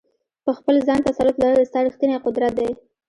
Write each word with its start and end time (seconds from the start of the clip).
په 0.45 0.51
خپل 0.57 0.75
ځان 0.87 0.99
تسلط 1.07 1.35
لرل 1.43 1.63
ستا 1.69 1.79
ریښتینی 1.87 2.17
قدرت 2.25 2.53
دی. 2.59 2.69